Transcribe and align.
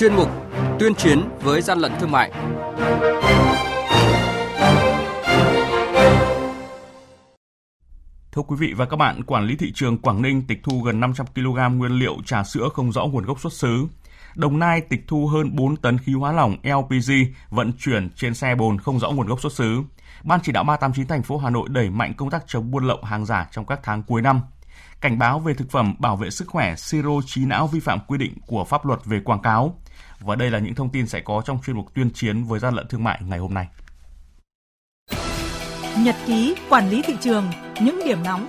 chuyên 0.00 0.14
mục 0.14 0.28
Tuyên 0.78 0.94
chiến 0.94 1.28
với 1.40 1.62
gian 1.62 1.78
lận 1.78 1.92
thương 2.00 2.10
mại. 2.10 2.32
Thưa 8.32 8.42
quý 8.42 8.56
vị 8.58 8.72
và 8.76 8.86
các 8.86 8.96
bạn, 8.96 9.22
quản 9.22 9.46
lý 9.46 9.56
thị 9.56 9.72
trường 9.74 9.98
Quảng 9.98 10.22
Ninh 10.22 10.42
tịch 10.48 10.58
thu 10.62 10.82
gần 10.82 11.00
500 11.00 11.26
kg 11.26 11.78
nguyên 11.78 11.92
liệu 11.92 12.16
trà 12.26 12.44
sữa 12.44 12.68
không 12.74 12.92
rõ 12.92 13.06
nguồn 13.06 13.24
gốc 13.24 13.40
xuất 13.40 13.52
xứ. 13.52 13.86
Đồng 14.34 14.58
Nai 14.58 14.80
tịch 14.80 15.04
thu 15.08 15.26
hơn 15.26 15.56
4 15.56 15.76
tấn 15.76 15.98
khí 15.98 16.12
hóa 16.12 16.32
lỏng 16.32 16.56
LPG 16.62 17.12
vận 17.50 17.72
chuyển 17.78 18.10
trên 18.16 18.34
xe 18.34 18.54
bồn 18.54 18.78
không 18.78 18.98
rõ 18.98 19.10
nguồn 19.10 19.26
gốc 19.26 19.40
xuất 19.40 19.52
xứ. 19.52 19.82
Ban 20.22 20.40
chỉ 20.42 20.52
đạo 20.52 20.64
389 20.64 21.06
thành 21.06 21.22
phố 21.22 21.38
Hà 21.38 21.50
Nội 21.50 21.68
đẩy 21.68 21.90
mạnh 21.90 22.14
công 22.16 22.30
tác 22.30 22.44
chống 22.46 22.70
buôn 22.70 22.84
lậu 22.84 22.98
hàng 23.02 23.26
giả 23.26 23.48
trong 23.50 23.66
các 23.66 23.80
tháng 23.82 24.02
cuối 24.02 24.22
năm. 24.22 24.40
Cảnh 25.00 25.18
báo 25.18 25.38
về 25.38 25.54
thực 25.54 25.70
phẩm 25.70 25.94
bảo 25.98 26.16
vệ 26.16 26.30
sức 26.30 26.48
khỏe 26.48 26.76
siro 26.76 27.10
trí 27.26 27.44
não 27.44 27.66
vi 27.66 27.80
phạm 27.80 27.98
quy 28.08 28.18
định 28.18 28.34
của 28.46 28.64
pháp 28.64 28.86
luật 28.86 29.04
về 29.04 29.20
quảng 29.24 29.42
cáo. 29.42 29.79
Và 30.20 30.36
đây 30.36 30.50
là 30.50 30.58
những 30.58 30.74
thông 30.74 30.90
tin 30.90 31.06
sẽ 31.06 31.20
có 31.20 31.42
trong 31.44 31.58
chuyên 31.66 31.76
mục 31.76 31.94
tuyên 31.94 32.10
chiến 32.10 32.44
với 32.44 32.60
gian 32.60 32.74
lận 32.74 32.88
thương 32.88 33.04
mại 33.04 33.20
ngày 33.26 33.38
hôm 33.38 33.54
nay. 33.54 33.66
Nhật 35.98 36.16
ký 36.26 36.54
quản 36.68 36.90
lý 36.90 37.02
thị 37.02 37.14
trường, 37.20 37.50
những 37.82 38.00
điểm 38.06 38.22
nóng. 38.24 38.48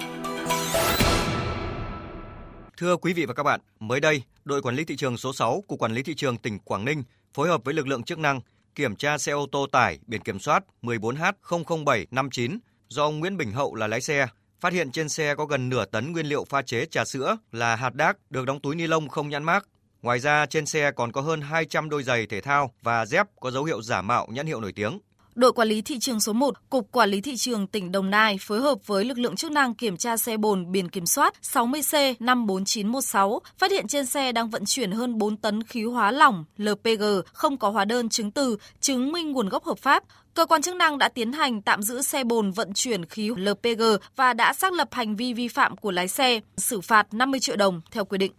Thưa 2.77 2.97
quý 2.97 3.13
vị 3.13 3.25
và 3.25 3.33
các 3.33 3.43
bạn, 3.43 3.59
mới 3.79 3.99
đây, 3.99 4.23
đội 4.45 4.61
quản 4.61 4.75
lý 4.75 4.85
thị 4.85 4.95
trường 4.95 5.17
số 5.17 5.33
6 5.33 5.63
của 5.67 5.75
quản 5.75 5.93
lý 5.93 6.03
thị 6.03 6.13
trường 6.15 6.37
tỉnh 6.37 6.59
Quảng 6.59 6.85
Ninh 6.85 7.03
phối 7.33 7.47
hợp 7.47 7.63
với 7.63 7.73
lực 7.73 7.87
lượng 7.87 8.03
chức 8.03 8.19
năng 8.19 8.41
kiểm 8.75 8.95
tra 8.95 9.17
xe 9.17 9.31
ô 9.31 9.45
tô 9.51 9.67
tải 9.71 9.99
biển 10.07 10.21
kiểm 10.21 10.39
soát 10.39 10.63
14H00759 10.81 12.57
do 12.89 13.03
ông 13.03 13.19
Nguyễn 13.19 13.37
Bình 13.37 13.51
Hậu 13.51 13.75
là 13.75 13.87
lái 13.87 14.01
xe, 14.01 14.27
phát 14.59 14.73
hiện 14.73 14.91
trên 14.91 15.09
xe 15.09 15.35
có 15.35 15.45
gần 15.45 15.69
nửa 15.69 15.85
tấn 15.85 16.11
nguyên 16.11 16.25
liệu 16.25 16.45
pha 16.45 16.61
chế 16.61 16.85
trà 16.85 17.05
sữa 17.05 17.37
là 17.51 17.75
hạt 17.75 17.95
đác 17.95 18.17
được 18.29 18.45
đóng 18.45 18.59
túi 18.59 18.75
ni 18.75 18.87
lông 18.87 19.09
không 19.09 19.29
nhãn 19.29 19.43
mác. 19.43 19.67
Ngoài 20.01 20.19
ra 20.19 20.45
trên 20.45 20.65
xe 20.65 20.91
còn 20.91 21.11
có 21.11 21.21
hơn 21.21 21.41
200 21.41 21.89
đôi 21.89 22.03
giày 22.03 22.25
thể 22.25 22.41
thao 22.41 22.71
và 22.81 23.05
dép 23.05 23.27
có 23.39 23.51
dấu 23.51 23.63
hiệu 23.63 23.81
giả 23.81 24.01
mạo 24.01 24.27
nhãn 24.31 24.45
hiệu 24.45 24.61
nổi 24.61 24.71
tiếng. 24.71 24.99
Đội 25.35 25.53
quản 25.53 25.67
lý 25.67 25.81
thị 25.81 25.99
trường 25.99 26.19
số 26.19 26.33
1, 26.33 26.69
Cục 26.69 26.91
Quản 26.91 27.09
lý 27.09 27.21
thị 27.21 27.37
trường 27.37 27.67
tỉnh 27.67 27.91
Đồng 27.91 28.09
Nai 28.09 28.37
phối 28.41 28.61
hợp 28.61 28.77
với 28.85 29.05
lực 29.05 29.17
lượng 29.17 29.35
chức 29.35 29.51
năng 29.51 29.75
kiểm 29.75 29.97
tra 29.97 30.17
xe 30.17 30.37
bồn 30.37 30.71
biển 30.71 30.89
kiểm 30.89 31.05
soát 31.05 31.33
60C54916, 31.41 33.39
phát 33.57 33.71
hiện 33.71 33.87
trên 33.87 34.05
xe 34.05 34.31
đang 34.31 34.49
vận 34.49 34.65
chuyển 34.65 34.91
hơn 34.91 35.17
4 35.17 35.37
tấn 35.37 35.63
khí 35.63 35.83
hóa 35.83 36.11
lỏng 36.11 36.45
LPG 36.57 37.03
không 37.33 37.57
có 37.57 37.69
hóa 37.69 37.85
đơn 37.85 38.09
chứng 38.09 38.31
từ 38.31 38.57
chứng 38.79 39.11
minh 39.11 39.31
nguồn 39.31 39.49
gốc 39.49 39.63
hợp 39.63 39.77
pháp. 39.77 40.03
Cơ 40.33 40.45
quan 40.45 40.61
chức 40.61 40.75
năng 40.75 40.97
đã 40.97 41.09
tiến 41.09 41.33
hành 41.33 41.61
tạm 41.61 41.81
giữ 41.81 42.01
xe 42.01 42.23
bồn 42.23 42.51
vận 42.51 42.73
chuyển 42.73 43.05
khí 43.05 43.29
LPG 43.29 43.83
và 44.15 44.33
đã 44.33 44.53
xác 44.53 44.73
lập 44.73 44.87
hành 44.91 45.15
vi 45.15 45.33
vi 45.33 45.47
phạm 45.47 45.77
của 45.77 45.91
lái 45.91 46.07
xe, 46.07 46.39
xử 46.57 46.81
phạt 46.81 47.13
50 47.13 47.39
triệu 47.39 47.55
đồng 47.55 47.81
theo 47.91 48.05
quy 48.05 48.17
định. 48.17 48.31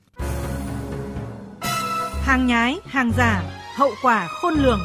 Hàng 2.23 2.47
nhái, 2.47 2.79
hàng 2.85 3.13
giả, 3.17 3.43
hậu 3.77 3.91
quả 4.03 4.29
khôn 4.29 4.55
lường. 4.55 4.81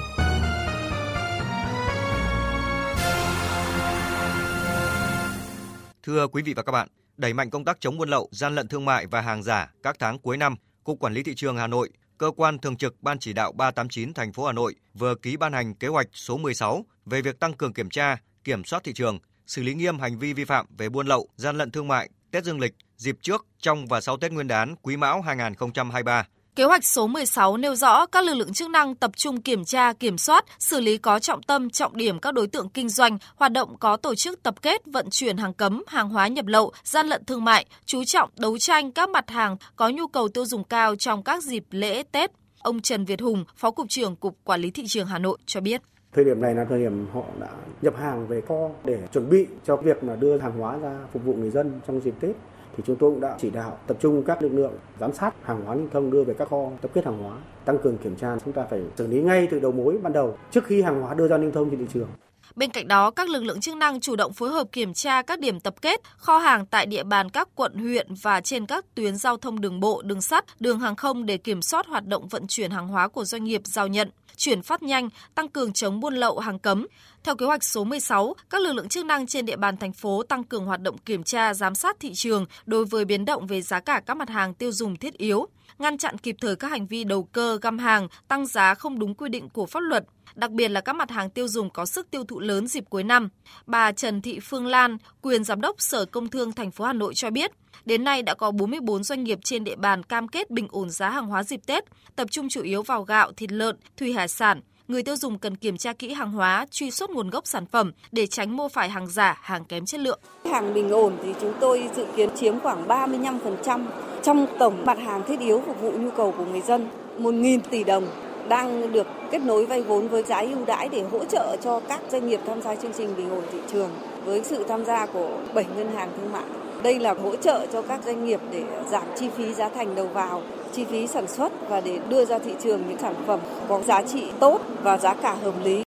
Thưa 6.03 6.27
quý 6.27 6.41
vị 6.41 6.53
và 6.53 6.63
các 6.63 6.71
bạn, 6.71 6.87
đẩy 7.17 7.33
mạnh 7.33 7.49
công 7.49 7.65
tác 7.65 7.77
chống 7.79 7.97
buôn 7.97 8.09
lậu, 8.09 8.29
gian 8.31 8.55
lận 8.55 8.67
thương 8.67 8.85
mại 8.85 9.07
và 9.07 9.21
hàng 9.21 9.43
giả 9.43 9.71
các 9.83 9.95
tháng 9.99 10.19
cuối 10.19 10.37
năm, 10.37 10.55
Cục 10.83 10.99
Quản 10.99 11.13
lý 11.13 11.23
thị 11.23 11.35
trường 11.35 11.57
Hà 11.57 11.67
Nội, 11.67 11.89
cơ 12.17 12.31
quan 12.35 12.59
thường 12.59 12.77
trực 12.77 13.01
Ban 13.01 13.19
chỉ 13.19 13.33
đạo 13.33 13.51
389 13.51 14.13
thành 14.13 14.33
phố 14.33 14.45
Hà 14.45 14.51
Nội 14.53 14.75
vừa 14.93 15.15
ký 15.15 15.37
ban 15.37 15.53
hành 15.53 15.75
kế 15.75 15.87
hoạch 15.87 16.07
số 16.13 16.37
16 16.37 16.85
về 17.05 17.21
việc 17.21 17.39
tăng 17.39 17.53
cường 17.53 17.73
kiểm 17.73 17.89
tra, 17.89 18.17
kiểm 18.43 18.63
soát 18.63 18.83
thị 18.83 18.93
trường, 18.93 19.19
xử 19.47 19.63
lý 19.63 19.73
nghiêm 19.73 19.99
hành 19.99 20.19
vi 20.19 20.33
vi 20.33 20.45
phạm 20.45 20.65
về 20.77 20.89
buôn 20.89 21.07
lậu, 21.07 21.27
gian 21.35 21.57
lận 21.57 21.71
thương 21.71 21.87
mại, 21.87 22.09
Tết 22.31 22.43
Dương 22.43 22.59
lịch, 22.59 22.75
dịp 22.97 23.17
trước, 23.21 23.45
trong 23.59 23.85
và 23.87 24.01
sau 24.01 24.17
Tết 24.17 24.31
Nguyên 24.31 24.47
đán 24.47 24.75
Quý 24.81 24.97
Mão 24.97 25.21
2023 25.21 26.27
Kế 26.57 26.63
hoạch 26.63 26.83
số 26.83 27.07
16 27.07 27.57
nêu 27.57 27.75
rõ 27.75 28.05
các 28.05 28.23
lực 28.23 28.33
lượng 28.33 28.53
chức 28.53 28.69
năng 28.69 28.95
tập 28.95 29.11
trung 29.15 29.41
kiểm 29.41 29.65
tra, 29.65 29.93
kiểm 29.93 30.17
soát, 30.17 30.45
xử 30.59 30.79
lý 30.79 30.97
có 30.97 31.19
trọng 31.19 31.43
tâm, 31.43 31.69
trọng 31.69 31.97
điểm 31.97 32.19
các 32.19 32.33
đối 32.33 32.47
tượng 32.47 32.69
kinh 32.69 32.89
doanh, 32.89 33.17
hoạt 33.35 33.51
động 33.51 33.75
có 33.79 33.97
tổ 33.97 34.15
chức 34.15 34.43
tập 34.43 34.61
kết, 34.61 34.81
vận 34.85 35.09
chuyển 35.09 35.37
hàng 35.37 35.53
cấm, 35.53 35.83
hàng 35.87 36.09
hóa 36.09 36.27
nhập 36.27 36.45
lậu, 36.47 36.71
gian 36.83 37.07
lận 37.07 37.25
thương 37.25 37.45
mại, 37.45 37.65
chú 37.85 38.03
trọng 38.03 38.29
đấu 38.39 38.57
tranh 38.57 38.91
các 38.91 39.09
mặt 39.09 39.29
hàng 39.29 39.57
có 39.75 39.89
nhu 39.89 40.07
cầu 40.07 40.27
tiêu 40.27 40.45
dùng 40.45 40.63
cao 40.63 40.95
trong 40.95 41.23
các 41.23 41.43
dịp 41.43 41.63
lễ 41.71 42.03
Tết. 42.11 42.31
Ông 42.61 42.81
Trần 42.81 43.05
Việt 43.05 43.21
Hùng, 43.21 43.45
Phó 43.55 43.71
Cục 43.71 43.89
trưởng 43.89 44.15
Cục 44.15 44.37
Quản 44.43 44.61
lý 44.61 44.71
Thị 44.71 44.83
trường 44.87 45.07
Hà 45.07 45.19
Nội 45.19 45.37
cho 45.45 45.61
biết. 45.61 45.81
Thời 46.13 46.25
điểm 46.25 46.41
này 46.41 46.55
là 46.55 46.65
thời 46.69 46.79
điểm 46.79 47.07
họ 47.13 47.23
đã 47.39 47.49
nhập 47.81 47.93
hàng 47.97 48.27
về 48.27 48.41
kho 48.47 48.69
để 48.83 48.99
chuẩn 49.13 49.29
bị 49.29 49.45
cho 49.67 49.75
việc 49.75 50.03
mà 50.03 50.15
đưa 50.15 50.37
hàng 50.37 50.59
hóa 50.59 50.77
ra 50.77 50.97
phục 51.13 51.23
vụ 51.25 51.33
người 51.33 51.49
dân 51.49 51.79
trong 51.87 52.01
dịp 52.03 52.13
Tết 52.19 52.35
thì 52.77 52.83
chúng 52.87 52.95
tôi 52.95 53.11
cũng 53.11 53.21
đã 53.21 53.35
chỉ 53.39 53.49
đạo 53.49 53.77
tập 53.87 53.97
trung 53.99 54.23
các 54.23 54.41
lực 54.41 54.53
lượng 54.53 54.73
giám 54.99 55.13
sát 55.13 55.33
hàng 55.43 55.65
hóa 55.65 55.75
lưu 55.75 55.87
thông 55.91 56.11
đưa 56.11 56.23
về 56.23 56.33
các 56.33 56.49
kho 56.49 56.69
tập 56.81 56.91
kết 56.93 57.05
hàng 57.05 57.23
hóa, 57.23 57.37
tăng 57.65 57.77
cường 57.77 57.97
kiểm 57.97 58.15
tra. 58.15 58.37
Chúng 58.45 58.53
ta 58.53 58.65
phải 58.69 58.81
xử 58.95 59.07
lý 59.07 59.21
ngay 59.21 59.47
từ 59.51 59.59
đầu 59.59 59.71
mối 59.71 59.97
ban 60.03 60.13
đầu, 60.13 60.37
trước 60.51 60.63
khi 60.63 60.81
hàng 60.81 61.01
hóa 61.01 61.13
đưa 61.13 61.27
ra 61.27 61.37
lưu 61.37 61.51
thông 61.51 61.69
trên 61.69 61.79
thị 61.79 61.85
trường. 61.93 62.07
Bên 62.55 62.71
cạnh 62.71 62.87
đó, 62.87 63.11
các 63.11 63.29
lực 63.29 63.43
lượng 63.43 63.61
chức 63.61 63.75
năng 63.75 63.99
chủ 63.99 64.15
động 64.15 64.33
phối 64.33 64.49
hợp 64.49 64.67
kiểm 64.71 64.93
tra 64.93 65.21
các 65.21 65.39
điểm 65.39 65.59
tập 65.59 65.75
kết, 65.81 66.01
kho 66.17 66.37
hàng 66.37 66.65
tại 66.65 66.85
địa 66.85 67.03
bàn 67.03 67.29
các 67.29 67.49
quận, 67.55 67.73
huyện 67.73 68.07
và 68.21 68.41
trên 68.41 68.65
các 68.65 68.85
tuyến 68.95 69.15
giao 69.15 69.37
thông 69.37 69.61
đường 69.61 69.79
bộ, 69.79 70.01
đường 70.01 70.21
sắt, 70.21 70.45
đường 70.61 70.79
hàng 70.79 70.95
không 70.95 71.25
để 71.25 71.37
kiểm 71.37 71.61
soát 71.61 71.87
hoạt 71.87 72.05
động 72.05 72.27
vận 72.27 72.47
chuyển 72.47 72.71
hàng 72.71 72.87
hóa 72.87 73.07
của 73.07 73.25
doanh 73.25 73.43
nghiệp 73.43 73.61
giao 73.65 73.87
nhận, 73.87 74.09
chuyển 74.37 74.61
phát 74.61 74.83
nhanh, 74.83 75.09
tăng 75.35 75.49
cường 75.49 75.73
chống 75.73 75.99
buôn 75.99 76.13
lậu 76.13 76.39
hàng 76.39 76.59
cấm. 76.59 76.87
Theo 77.23 77.35
kế 77.35 77.45
hoạch 77.45 77.63
số 77.63 77.83
16, 77.83 78.35
các 78.49 78.61
lực 78.61 78.73
lượng 78.73 78.89
chức 78.89 79.05
năng 79.05 79.27
trên 79.27 79.45
địa 79.45 79.55
bàn 79.55 79.77
thành 79.77 79.93
phố 79.93 80.23
tăng 80.23 80.43
cường 80.43 80.65
hoạt 80.65 80.81
động 80.81 80.97
kiểm 80.97 81.23
tra, 81.23 81.53
giám 81.53 81.75
sát 81.75 81.99
thị 81.99 82.13
trường 82.13 82.45
đối 82.65 82.85
với 82.85 83.05
biến 83.05 83.25
động 83.25 83.47
về 83.47 83.61
giá 83.61 83.79
cả 83.79 84.01
các 84.05 84.17
mặt 84.17 84.29
hàng 84.29 84.53
tiêu 84.53 84.71
dùng 84.71 84.95
thiết 84.95 85.17
yếu, 85.17 85.47
ngăn 85.79 85.97
chặn 85.97 86.17
kịp 86.17 86.35
thời 86.41 86.55
các 86.55 86.71
hành 86.71 86.87
vi 86.87 87.03
đầu 87.03 87.23
cơ, 87.23 87.59
găm 87.61 87.77
hàng, 87.77 88.07
tăng 88.27 88.45
giá 88.45 88.73
không 88.75 88.99
đúng 88.99 89.15
quy 89.15 89.29
định 89.29 89.49
của 89.49 89.65
pháp 89.65 89.79
luật, 89.79 90.03
đặc 90.35 90.51
biệt 90.51 90.67
là 90.67 90.81
các 90.81 90.95
mặt 90.95 91.11
hàng 91.11 91.29
tiêu 91.29 91.47
dùng 91.47 91.69
có 91.69 91.85
sức 91.85 92.11
tiêu 92.11 92.23
thụ 92.23 92.39
lớn 92.39 92.67
dịp 92.67 92.83
cuối 92.89 93.03
năm. 93.03 93.29
Bà 93.65 93.91
Trần 93.91 94.21
Thị 94.21 94.39
Phương 94.39 94.67
Lan, 94.67 94.97
quyền 95.21 95.43
giám 95.43 95.61
đốc 95.61 95.81
Sở 95.81 96.05
Công 96.05 96.29
Thương 96.29 96.51
thành 96.51 96.71
phố 96.71 96.85
Hà 96.85 96.93
Nội 96.93 97.13
cho 97.15 97.29
biết, 97.29 97.51
đến 97.85 98.03
nay 98.03 98.21
đã 98.21 98.33
có 98.33 98.51
44 98.51 99.03
doanh 99.03 99.23
nghiệp 99.23 99.39
trên 99.43 99.63
địa 99.63 99.75
bàn 99.75 100.03
cam 100.03 100.27
kết 100.27 100.51
bình 100.51 100.67
ổn 100.71 100.89
giá 100.89 101.09
hàng 101.09 101.27
hóa 101.27 101.43
dịp 101.43 101.59
Tết, 101.65 101.83
tập 102.15 102.27
trung 102.31 102.49
chủ 102.49 102.61
yếu 102.61 102.83
vào 102.83 103.03
gạo, 103.03 103.31
thịt 103.37 103.51
lợn, 103.51 103.75
thủy 103.97 104.13
hải 104.13 104.27
sản. 104.27 104.61
Người 104.87 105.03
tiêu 105.03 105.15
dùng 105.15 105.39
cần 105.39 105.55
kiểm 105.55 105.77
tra 105.77 105.93
kỹ 105.93 106.13
hàng 106.13 106.31
hóa, 106.31 106.65
truy 106.71 106.91
xuất 106.91 107.09
nguồn 107.09 107.29
gốc 107.29 107.47
sản 107.47 107.65
phẩm 107.65 107.91
để 108.11 108.27
tránh 108.27 108.57
mua 108.57 108.67
phải 108.67 108.89
hàng 108.89 109.07
giả, 109.07 109.39
hàng 109.41 109.65
kém 109.65 109.85
chất 109.85 109.99
lượng. 109.99 110.19
Hàng 110.51 110.73
bình 110.73 110.89
ổn 110.89 111.17
thì 111.23 111.33
chúng 111.41 111.53
tôi 111.59 111.89
dự 111.95 112.05
kiến 112.15 112.29
chiếm 112.35 112.59
khoảng 112.59 112.87
35% 112.87 113.85
trong 114.23 114.47
tổng 114.59 114.85
mặt 114.85 114.97
hàng 114.99 115.23
thiết 115.27 115.39
yếu 115.39 115.63
phục 115.65 115.81
vụ 115.81 115.91
nhu 115.91 116.11
cầu 116.11 116.33
của 116.37 116.45
người 116.45 116.61
dân. 116.61 116.89
1.000 117.19 117.59
tỷ 117.69 117.83
đồng 117.83 118.07
đang 118.49 118.91
được 118.91 119.07
kết 119.31 119.41
nối 119.41 119.65
vay 119.65 119.81
vốn 119.81 120.07
với 120.07 120.23
giá 120.23 120.39
ưu 120.39 120.65
đãi 120.65 120.89
để 120.89 121.03
hỗ 121.11 121.25
trợ 121.25 121.57
cho 121.61 121.79
các 121.79 121.99
doanh 122.11 122.27
nghiệp 122.27 122.39
tham 122.47 122.61
gia 122.61 122.75
chương 122.75 122.93
trình 122.97 123.09
bình 123.17 123.29
ổn 123.29 123.43
thị 123.51 123.59
trường 123.71 123.89
với 124.25 124.43
sự 124.43 124.63
tham 124.63 124.85
gia 124.85 125.05
của 125.05 125.29
7 125.53 125.65
ngân 125.77 125.91
hàng 125.95 126.09
thương 126.17 126.31
mại. 126.31 126.43
Đây 126.83 126.99
là 126.99 127.13
hỗ 127.13 127.35
trợ 127.35 127.65
cho 127.73 127.81
các 127.81 127.99
doanh 128.05 128.25
nghiệp 128.25 128.39
để 128.51 128.63
giảm 128.91 129.03
chi 129.15 129.29
phí 129.37 129.53
giá 129.53 129.69
thành 129.69 129.95
đầu 129.95 130.07
vào, 130.13 130.41
chi 130.73 130.85
phí 130.85 131.07
sản 131.07 131.27
xuất 131.27 131.69
và 131.69 131.81
để 131.81 131.99
đưa 132.09 132.25
ra 132.25 132.39
thị 132.39 132.51
trường 132.63 132.81
những 132.89 132.97
sản 132.97 133.15
phẩm 133.27 133.39
có 133.69 133.81
giá 133.87 134.01
trị 134.01 134.23
tốt 134.39 134.61
và 134.83 134.97
giá 134.97 135.13
cả 135.13 135.35
hợp 135.43 135.53
lý. 135.63 135.86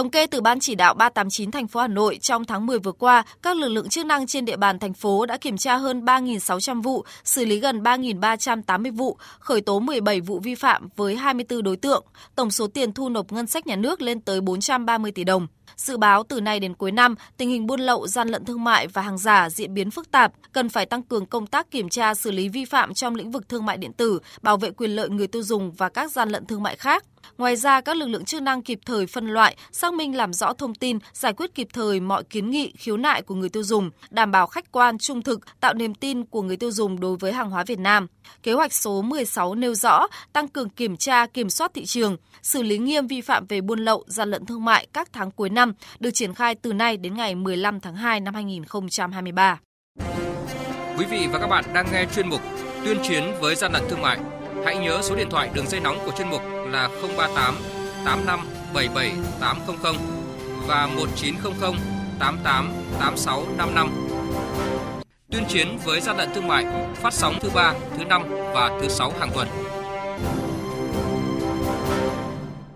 Thống 0.00 0.10
kê 0.10 0.26
từ 0.26 0.40
Ban 0.40 0.60
chỉ 0.60 0.74
đạo 0.74 0.94
389 0.94 1.50
thành 1.50 1.68
phố 1.68 1.80
Hà 1.80 1.88
Nội 1.88 2.18
trong 2.22 2.44
tháng 2.44 2.66
10 2.66 2.78
vừa 2.78 2.92
qua, 2.92 3.24
các 3.42 3.56
lực 3.56 3.68
lượng 3.68 3.88
chức 3.88 4.06
năng 4.06 4.26
trên 4.26 4.44
địa 4.44 4.56
bàn 4.56 4.78
thành 4.78 4.92
phố 4.92 5.26
đã 5.26 5.36
kiểm 5.36 5.56
tra 5.56 5.76
hơn 5.76 6.04
3.600 6.04 6.82
vụ, 6.82 7.04
xử 7.24 7.44
lý 7.44 7.60
gần 7.60 7.82
3.380 7.82 8.92
vụ, 8.92 9.16
khởi 9.38 9.60
tố 9.60 9.80
17 9.80 10.20
vụ 10.20 10.38
vi 10.38 10.54
phạm 10.54 10.88
với 10.96 11.16
24 11.16 11.62
đối 11.62 11.76
tượng. 11.76 12.04
Tổng 12.34 12.50
số 12.50 12.66
tiền 12.66 12.92
thu 12.92 13.08
nộp 13.08 13.32
ngân 13.32 13.46
sách 13.46 13.66
nhà 13.66 13.76
nước 13.76 14.02
lên 14.02 14.20
tới 14.20 14.40
430 14.40 15.12
tỷ 15.12 15.24
đồng. 15.24 15.46
Dự 15.76 15.96
báo 15.96 16.22
từ 16.22 16.40
nay 16.40 16.60
đến 16.60 16.74
cuối 16.74 16.92
năm, 16.92 17.14
tình 17.36 17.50
hình 17.50 17.66
buôn 17.66 17.80
lậu, 17.80 18.06
gian 18.06 18.28
lận 18.28 18.44
thương 18.44 18.64
mại 18.64 18.86
và 18.86 19.02
hàng 19.02 19.18
giả 19.18 19.50
diễn 19.50 19.74
biến 19.74 19.90
phức 19.90 20.10
tạp, 20.10 20.32
cần 20.52 20.68
phải 20.68 20.86
tăng 20.86 21.02
cường 21.02 21.26
công 21.26 21.46
tác 21.46 21.70
kiểm 21.70 21.88
tra 21.88 22.14
xử 22.14 22.30
lý 22.30 22.48
vi 22.48 22.64
phạm 22.64 22.94
trong 22.94 23.14
lĩnh 23.14 23.30
vực 23.30 23.48
thương 23.48 23.66
mại 23.66 23.76
điện 23.76 23.92
tử, 23.92 24.20
bảo 24.42 24.56
vệ 24.56 24.70
quyền 24.70 24.90
lợi 24.90 25.08
người 25.08 25.26
tiêu 25.26 25.42
dùng 25.42 25.72
và 25.72 25.88
các 25.88 26.10
gian 26.10 26.28
lận 26.28 26.46
thương 26.46 26.62
mại 26.62 26.76
khác. 26.76 27.04
Ngoài 27.38 27.56
ra, 27.56 27.80
các 27.80 27.96
lực 27.96 28.06
lượng 28.06 28.24
chức 28.24 28.42
năng 28.42 28.62
kịp 28.62 28.78
thời 28.86 29.06
phân 29.06 29.26
loại, 29.26 29.56
xác 29.72 29.94
minh 29.94 30.16
làm 30.16 30.32
rõ 30.32 30.52
thông 30.52 30.74
tin, 30.74 30.98
giải 31.12 31.32
quyết 31.32 31.54
kịp 31.54 31.68
thời 31.72 32.00
mọi 32.00 32.24
kiến 32.24 32.50
nghị, 32.50 32.72
khiếu 32.78 32.96
nại 32.96 33.22
của 33.22 33.34
người 33.34 33.48
tiêu 33.48 33.62
dùng, 33.62 33.90
đảm 34.10 34.30
bảo 34.30 34.46
khách 34.46 34.72
quan, 34.72 34.98
trung 34.98 35.22
thực, 35.22 35.60
tạo 35.60 35.74
niềm 35.74 35.94
tin 35.94 36.24
của 36.24 36.42
người 36.42 36.56
tiêu 36.56 36.70
dùng 36.70 37.00
đối 37.00 37.16
với 37.16 37.32
hàng 37.32 37.50
hóa 37.50 37.64
Việt 37.64 37.78
Nam. 37.78 38.06
Kế 38.42 38.52
hoạch 38.52 38.72
số 38.72 39.02
16 39.02 39.54
nêu 39.54 39.74
rõ 39.74 40.06
tăng 40.32 40.48
cường 40.48 40.68
kiểm 40.68 40.96
tra, 40.96 41.26
kiểm 41.26 41.50
soát 41.50 41.70
thị 41.74 41.86
trường, 41.86 42.16
xử 42.42 42.62
lý 42.62 42.78
nghiêm 42.78 43.06
vi 43.06 43.20
phạm 43.20 43.46
về 43.46 43.60
buôn 43.60 43.78
lậu, 43.78 44.04
gian 44.06 44.30
lận 44.30 44.46
thương 44.46 44.64
mại 44.64 44.86
các 44.92 45.08
tháng 45.12 45.30
cuối 45.30 45.50
năm, 45.50 45.59
năm 45.60 45.72
được 46.00 46.10
triển 46.14 46.34
khai 46.34 46.54
từ 46.54 46.72
nay 46.72 46.96
đến 46.96 47.14
ngày 47.14 47.34
15 47.34 47.80
tháng 47.80 47.96
2 47.96 48.20
năm 48.20 48.34
2023. 48.34 49.58
Quý 50.98 51.04
vị 51.10 51.26
và 51.32 51.38
các 51.38 51.46
bạn 51.46 51.64
đang 51.74 51.86
nghe 51.92 52.06
chuyên 52.14 52.28
mục 52.28 52.40
Tuyên 52.84 52.98
chiến 53.02 53.22
với 53.40 53.54
gian 53.54 53.72
lận 53.72 53.82
thương 53.88 54.02
mại. 54.02 54.18
Hãy 54.64 54.78
nhớ 54.78 55.00
số 55.02 55.16
điện 55.16 55.30
thoại 55.30 55.50
đường 55.54 55.66
dây 55.66 55.80
nóng 55.80 55.98
của 56.06 56.12
chuyên 56.18 56.28
mục 56.28 56.42
là 56.70 56.88
038 57.16 57.54
85 58.04 58.40
77 58.74 59.12
800 59.40 59.96
và 60.66 60.86
1900 60.86 61.72
88 62.18 62.72
86 63.00 63.44
55. 63.58 63.90
Tuyên 65.30 65.44
chiến 65.48 65.78
với 65.84 66.00
gian 66.00 66.16
lận 66.16 66.28
thương 66.34 66.48
mại 66.48 66.64
phát 66.94 67.12
sóng 67.12 67.34
thứ 67.40 67.50
ba, 67.54 67.74
thứ 67.98 68.04
năm 68.04 68.22
và 68.54 68.78
thứ 68.82 68.88
sáu 68.88 69.12
hàng 69.20 69.30
tuần. 69.34 69.48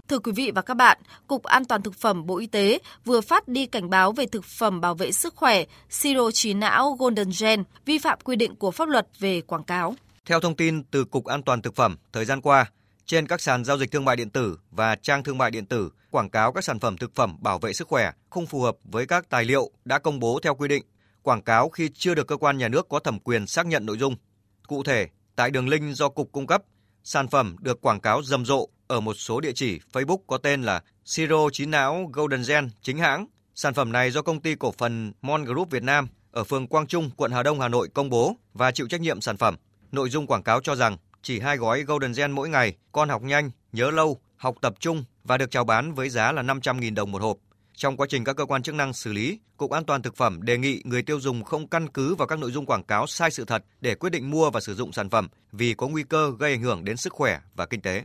Thưa 0.08 0.18
quý 0.18 0.32
vị 0.32 0.50
và 0.54 0.62
các 0.62 0.74
bạn, 0.74 0.98
Cục 1.26 1.42
An 1.42 1.64
toàn 1.64 1.82
Thực 1.82 1.94
phẩm 1.94 2.26
Bộ 2.26 2.38
Y 2.38 2.46
tế 2.46 2.78
vừa 3.04 3.20
phát 3.20 3.48
đi 3.48 3.66
cảnh 3.66 3.90
báo 3.90 4.12
về 4.12 4.26
thực 4.26 4.44
phẩm 4.44 4.80
bảo 4.80 4.94
vệ 4.94 5.12
sức 5.12 5.34
khỏe 5.36 5.64
siro 5.90 6.30
trí 6.30 6.54
não 6.54 6.96
Golden 6.98 7.30
Gen 7.40 7.64
vi 7.84 7.98
phạm 7.98 8.18
quy 8.24 8.36
định 8.36 8.56
của 8.56 8.70
pháp 8.70 8.88
luật 8.88 9.06
về 9.18 9.40
quảng 9.40 9.64
cáo. 9.64 9.94
Theo 10.26 10.40
thông 10.40 10.56
tin 10.56 10.82
từ 10.84 11.04
Cục 11.04 11.24
An 11.24 11.42
toàn 11.42 11.62
Thực 11.62 11.76
phẩm, 11.76 11.96
thời 12.12 12.24
gian 12.24 12.40
qua, 12.40 12.70
trên 13.06 13.26
các 13.26 13.40
sàn 13.40 13.64
giao 13.64 13.78
dịch 13.78 13.90
thương 13.90 14.04
mại 14.04 14.16
điện 14.16 14.30
tử 14.30 14.58
và 14.70 14.94
trang 14.94 15.24
thương 15.24 15.38
mại 15.38 15.50
điện 15.50 15.66
tử 15.66 15.90
quảng 16.10 16.30
cáo 16.30 16.52
các 16.52 16.64
sản 16.64 16.80
phẩm 16.80 16.96
thực 16.96 17.14
phẩm 17.14 17.36
bảo 17.40 17.58
vệ 17.58 17.72
sức 17.72 17.88
khỏe 17.88 18.12
không 18.30 18.46
phù 18.46 18.60
hợp 18.60 18.76
với 18.84 19.06
các 19.06 19.30
tài 19.30 19.44
liệu 19.44 19.70
đã 19.84 19.98
công 19.98 20.20
bố 20.20 20.40
theo 20.42 20.54
quy 20.54 20.68
định, 20.68 20.84
quảng 21.22 21.42
cáo 21.42 21.68
khi 21.68 21.90
chưa 21.94 22.14
được 22.14 22.26
cơ 22.26 22.36
quan 22.36 22.58
nhà 22.58 22.68
nước 22.68 22.88
có 22.88 22.98
thẩm 22.98 23.18
quyền 23.18 23.46
xác 23.46 23.66
nhận 23.66 23.86
nội 23.86 23.98
dung. 23.98 24.16
Cụ 24.66 24.82
thể, 24.82 25.08
tại 25.36 25.50
đường 25.50 25.68
link 25.68 25.96
do 25.96 26.08
cục 26.08 26.32
cung 26.32 26.46
cấp, 26.46 26.62
sản 27.04 27.28
phẩm 27.28 27.56
được 27.60 27.80
quảng 27.80 28.00
cáo 28.00 28.22
rầm 28.22 28.44
rộ 28.44 28.68
ở 28.94 29.00
một 29.00 29.14
số 29.14 29.41
địa 29.41 29.52
chỉ 29.52 29.81
Facebook 29.93 30.19
có 30.26 30.38
tên 30.38 30.62
là 30.62 30.82
Siro 31.05 31.50
trí 31.52 31.67
não 31.67 32.11
Golden 32.12 32.43
Gen 32.49 32.70
chính 32.82 32.99
hãng. 32.99 33.26
Sản 33.55 33.75
phẩm 33.75 33.93
này 33.93 34.11
do 34.11 34.23
công 34.23 34.41
ty 34.41 34.55
cổ 34.55 34.73
phần 34.79 35.12
Mon 35.23 35.44
Group 35.44 35.70
Việt 35.70 35.82
Nam 35.82 36.08
ở 36.31 36.44
phường 36.44 36.67
Quang 36.67 36.87
Trung, 36.87 37.11
quận 37.17 37.32
Hà 37.32 37.43
Đông, 37.43 37.61
Hà 37.61 37.69
Nội 37.69 37.88
công 37.94 38.11
bố 38.11 38.37
và 38.52 38.70
chịu 38.70 38.88
trách 38.88 39.00
nhiệm 39.00 39.20
sản 39.20 39.37
phẩm. 39.37 39.56
Nội 39.93 40.11
dung 40.11 40.26
quảng 40.26 40.43
cáo 40.43 40.61
cho 40.61 40.76
rằng 40.76 40.96
chỉ 41.23 41.41
hai 41.41 41.56
gói 41.56 41.82
Golden 41.82 42.12
Gen 42.17 42.32
mỗi 42.32 42.49
ngày, 42.49 42.76
con 42.93 43.08
học 43.08 43.23
nhanh, 43.23 43.50
nhớ 43.73 43.91
lâu, 43.91 44.20
học 44.37 44.55
tập 44.61 44.75
trung 44.81 45.05
và 45.25 45.38
được 45.38 45.50
chào 45.50 45.64
bán 45.64 45.94
với 45.94 46.08
giá 46.08 46.32
là 46.32 46.43
500.000 46.43 46.94
đồng 46.94 47.12
một 47.12 47.23
hộp. 47.23 47.37
Trong 47.76 47.96
quá 47.96 48.06
trình 48.11 48.25
các 48.25 48.37
cơ 48.37 48.44
quan 48.44 48.62
chức 48.62 48.75
năng 48.75 48.93
xử 48.93 49.12
lý, 49.12 49.38
Cục 49.56 49.70
An 49.70 49.85
toàn 49.85 50.02
thực 50.02 50.17
phẩm 50.17 50.43
đề 50.43 50.58
nghị 50.58 50.82
người 50.85 51.02
tiêu 51.02 51.20
dùng 51.20 51.44
không 51.44 51.69
căn 51.69 51.88
cứ 51.88 52.14
vào 52.14 52.29
các 52.29 52.38
nội 52.38 52.52
dung 52.52 52.67
quảng 52.67 52.85
cáo 52.85 53.06
sai 53.06 53.31
sự 53.31 53.44
thật 53.44 53.64
để 53.81 53.94
quyết 53.94 54.11
định 54.11 54.31
mua 54.31 54.50
và 54.50 54.61
sử 54.61 54.75
dụng 54.75 54.93
sản 54.93 55.11
phẩm 55.11 55.29
vì 55.52 55.75
có 55.75 55.88
nguy 55.88 56.02
cơ 56.02 56.32
gây 56.38 56.52
ảnh 56.52 56.62
hưởng 56.62 56.85
đến 56.85 56.96
sức 56.96 57.12
khỏe 57.12 57.41
và 57.55 57.67
kinh 57.67 57.81
tế. 57.81 58.05